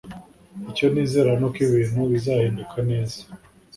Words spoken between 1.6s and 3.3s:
ibintu bizahinduka neza